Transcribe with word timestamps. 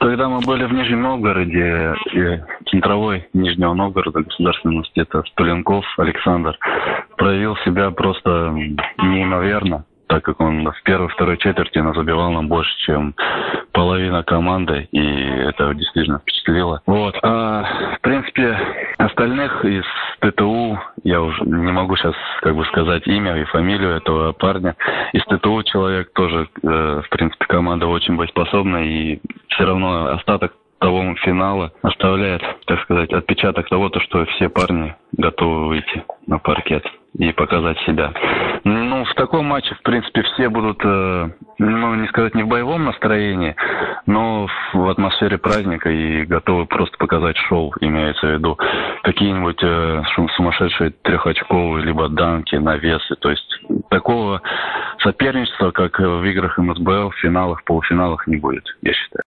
Когда 0.00 0.30
мы 0.30 0.40
были 0.40 0.64
в 0.64 0.72
Нижнем 0.72 1.02
Новгороде, 1.02 1.94
центровой 2.70 3.28
Нижнего 3.34 3.74
Новгорода 3.74 4.20
государственного 4.22 4.78
университета 4.78 5.22
Стуленков 5.32 5.84
Александр 5.98 6.56
проявил 7.16 7.54
себя 7.58 7.90
просто 7.90 8.50
неимоверно 8.98 9.84
так 10.10 10.24
как 10.24 10.40
он 10.40 10.68
в 10.68 10.82
первой-второй 10.82 11.38
четверти 11.38 11.78
забивал 11.94 12.32
нам 12.32 12.48
больше, 12.48 12.76
чем 12.78 13.14
половина 13.70 14.24
команды, 14.24 14.88
и 14.90 15.00
это 15.00 15.72
действительно 15.72 16.18
впечатлило. 16.18 16.82
Вот. 16.84 17.16
А, 17.22 17.94
в 17.96 18.00
принципе, 18.00 18.58
остальных 18.98 19.64
из 19.64 19.84
ТТУ, 20.18 20.80
я 21.04 21.22
уже 21.22 21.44
не 21.44 21.70
могу 21.70 21.96
сейчас 21.96 22.14
как 22.40 22.56
бы 22.56 22.64
сказать 22.64 23.06
имя 23.06 23.36
и 23.40 23.44
фамилию 23.44 23.96
этого 23.96 24.32
парня. 24.32 24.74
Из 25.12 25.22
ТТУ 25.26 25.62
человек 25.62 26.12
тоже, 26.12 26.48
э, 26.60 27.02
в 27.04 27.08
принципе, 27.10 27.46
команда 27.46 27.86
очень 27.86 28.16
боеспособна, 28.16 28.78
и 28.78 29.20
все 29.60 29.66
равно 29.66 30.14
остаток 30.14 30.54
того 30.78 31.14
финала 31.16 31.70
оставляет, 31.82 32.40
так 32.64 32.80
сказать, 32.80 33.12
отпечаток 33.12 33.68
того, 33.68 33.90
то, 33.90 34.00
что 34.00 34.24
все 34.24 34.48
парни 34.48 34.96
готовы 35.12 35.68
выйти 35.68 36.02
на 36.26 36.38
паркет 36.38 36.82
и 37.18 37.30
показать 37.32 37.78
себя. 37.80 38.14
Ну, 38.64 39.04
в 39.04 39.12
таком 39.14 39.44
матче, 39.44 39.74
в 39.74 39.82
принципе, 39.82 40.22
все 40.22 40.48
будут, 40.48 40.80
э, 40.82 41.28
ну, 41.58 41.94
не 41.94 42.08
сказать, 42.08 42.34
не 42.34 42.42
в 42.42 42.48
боевом 42.48 42.86
настроении, 42.86 43.54
но 44.06 44.46
в 44.72 44.88
атмосфере 44.88 45.36
праздника 45.36 45.90
и 45.90 46.24
готовы 46.24 46.64
просто 46.64 46.96
показать 46.96 47.36
шоу, 47.36 47.74
имеется 47.80 48.28
в 48.28 48.30
виду 48.30 48.58
какие-нибудь 49.02 49.62
э, 49.62 50.02
сумасшедшие 50.36 50.90
трехочковые, 51.02 51.84
либо 51.84 52.08
данки, 52.08 52.56
навесы. 52.56 53.14
То 53.16 53.28
есть 53.28 53.60
такого 53.90 54.40
соперничества, 55.00 55.70
как 55.70 55.98
в 55.98 56.24
играх 56.24 56.56
МСБЛ, 56.56 57.10
в 57.10 57.16
финалах, 57.16 57.62
полуфиналах 57.64 58.26
не 58.26 58.36
будет, 58.36 58.64
я 58.80 58.94
считаю. 58.94 59.24